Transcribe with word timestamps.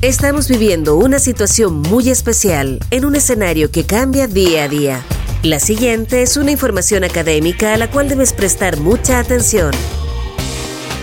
Estamos 0.00 0.48
viviendo 0.48 0.94
una 0.94 1.18
situación 1.18 1.82
muy 1.82 2.08
especial 2.08 2.78
en 2.92 3.04
un 3.04 3.16
escenario 3.16 3.72
que 3.72 3.84
cambia 3.84 4.28
día 4.28 4.62
a 4.62 4.68
día. 4.68 5.04
La 5.42 5.58
siguiente 5.58 6.22
es 6.22 6.36
una 6.36 6.52
información 6.52 7.02
académica 7.02 7.74
a 7.74 7.76
la 7.78 7.90
cual 7.90 8.08
debes 8.08 8.32
prestar 8.32 8.78
mucha 8.78 9.18
atención. 9.18 9.72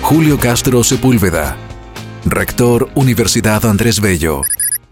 Julio 0.02 0.40
Castro 0.40 0.82
Sepúlveda, 0.82 1.58
rector 2.24 2.88
Universidad 2.96 3.66
Andrés 3.66 4.00
Bello. 4.00 4.44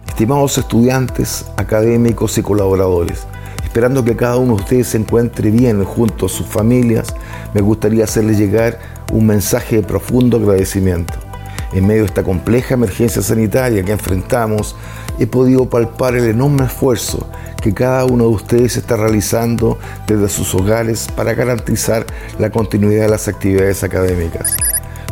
Estimados 0.05 0.57
estudiantes, 0.57 1.45
académicos 1.55 2.37
y 2.37 2.41
colaboradores, 2.41 3.25
esperando 3.63 4.03
que 4.03 4.17
cada 4.17 4.35
uno 4.35 4.57
de 4.57 4.63
ustedes 4.63 4.87
se 4.87 4.97
encuentre 4.97 5.49
bien 5.49 5.81
junto 5.85 6.25
a 6.25 6.29
sus 6.29 6.45
familias, 6.45 7.15
me 7.53 7.61
gustaría 7.61 8.03
hacerles 8.03 8.37
llegar 8.37 8.81
un 9.13 9.27
mensaje 9.27 9.77
de 9.77 9.83
profundo 9.83 10.35
agradecimiento. 10.35 11.22
En 11.73 11.87
medio 11.87 12.01
de 12.01 12.07
esta 12.07 12.23
compleja 12.23 12.75
emergencia 12.75 13.21
sanitaria 13.21 13.83
que 13.83 13.91
enfrentamos, 13.91 14.75
he 15.19 15.25
podido 15.25 15.69
palpar 15.69 16.15
el 16.15 16.25
enorme 16.25 16.65
esfuerzo 16.65 17.27
que 17.61 17.73
cada 17.73 18.05
uno 18.05 18.25
de 18.25 18.29
ustedes 18.29 18.77
está 18.77 18.95
realizando 18.95 19.79
desde 20.05 20.29
sus 20.29 20.53
hogares 20.53 21.07
para 21.15 21.33
garantizar 21.33 22.05
la 22.37 22.51
continuidad 22.51 23.03
de 23.03 23.09
las 23.09 23.27
actividades 23.27 23.83
académicas. 23.83 24.55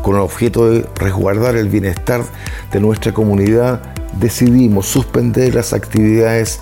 Con 0.04 0.16
el 0.16 0.22
objeto 0.22 0.70
de 0.70 0.86
resguardar 0.96 1.56
el 1.56 1.70
bienestar 1.70 2.24
de 2.72 2.80
nuestra 2.80 3.14
comunidad, 3.14 3.82
decidimos 4.20 4.88
suspender 4.88 5.56
las 5.56 5.74
actividades 5.74 6.60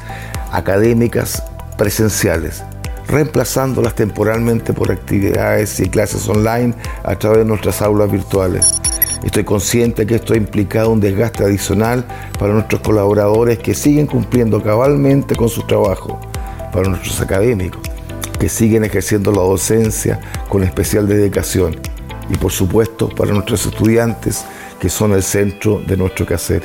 académicas 0.51 1.43
presenciales, 1.77 2.63
reemplazándolas 3.07 3.95
temporalmente 3.95 4.73
por 4.73 4.91
actividades 4.91 5.79
y 5.79 5.89
clases 5.89 6.27
online 6.29 6.73
a 7.03 7.15
través 7.15 7.39
de 7.39 7.45
nuestras 7.45 7.81
aulas 7.81 8.11
virtuales. 8.11 8.79
Estoy 9.23 9.43
consciente 9.43 10.05
que 10.05 10.15
esto 10.15 10.33
ha 10.33 10.37
implicado 10.37 10.91
un 10.91 11.01
desgaste 11.01 11.43
adicional 11.43 12.05
para 12.39 12.53
nuestros 12.53 12.81
colaboradores 12.81 13.59
que 13.59 13.73
siguen 13.73 14.07
cumpliendo 14.07 14.63
cabalmente 14.63 15.35
con 15.35 15.49
su 15.49 15.63
trabajo, 15.63 16.19
para 16.71 16.89
nuestros 16.89 17.19
académicos 17.19 17.81
que 18.39 18.49
siguen 18.49 18.85
ejerciendo 18.85 19.31
la 19.31 19.41
docencia 19.41 20.19
con 20.47 20.63
especial 20.63 21.07
dedicación 21.07 21.75
y 22.29 22.37
por 22.37 22.51
supuesto 22.51 23.09
para 23.09 23.33
nuestros 23.33 23.65
estudiantes 23.65 24.45
que 24.79 24.89
son 24.89 25.11
el 25.11 25.23
centro 25.23 25.81
de 25.85 25.97
nuestro 25.97 26.25
quehacer. 26.25 26.63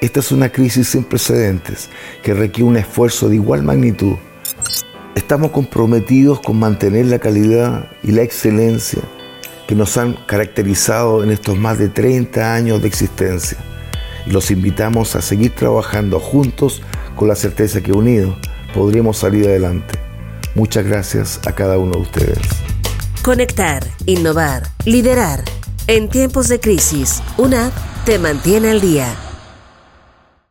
Esta 0.00 0.20
es 0.20 0.32
una 0.32 0.50
crisis 0.50 0.88
sin 0.88 1.04
precedentes 1.04 1.88
que 2.22 2.34
requiere 2.34 2.68
un 2.68 2.76
esfuerzo 2.76 3.28
de 3.28 3.36
igual 3.36 3.62
magnitud. 3.62 4.16
Estamos 5.14 5.52
comprometidos 5.52 6.40
con 6.40 6.58
mantener 6.58 7.06
la 7.06 7.18
calidad 7.18 7.90
y 8.02 8.12
la 8.12 8.22
excelencia 8.22 9.02
que 9.68 9.74
nos 9.74 9.98
han 9.98 10.14
caracterizado 10.14 11.22
en 11.22 11.30
estos 11.30 11.58
más 11.58 11.78
de 11.78 11.90
30 11.90 12.54
años 12.54 12.80
de 12.80 12.88
existencia. 12.88 13.58
Los 14.26 14.50
invitamos 14.50 15.14
a 15.14 15.20
seguir 15.20 15.54
trabajando 15.54 16.18
juntos 16.18 16.82
con 17.14 17.28
la 17.28 17.36
certeza 17.36 17.82
que 17.82 17.92
unidos 17.92 18.34
podremos 18.74 19.18
salir 19.18 19.46
adelante. 19.46 19.98
Muchas 20.54 20.86
gracias 20.86 21.38
a 21.46 21.54
cada 21.54 21.76
uno 21.76 21.92
de 21.96 22.00
ustedes. 22.00 22.38
Conectar, 23.22 23.86
innovar, 24.06 24.62
liderar. 24.86 25.44
En 25.86 26.08
tiempos 26.08 26.48
de 26.48 26.60
crisis, 26.60 27.22
una 27.36 27.70
te 28.06 28.18
mantiene 28.18 28.70
al 28.70 28.80
día. 28.80 29.27